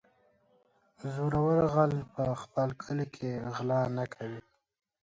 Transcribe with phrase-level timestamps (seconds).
[1.13, 4.41] -زورور غل په خپل کلي کې غلا نه کوي.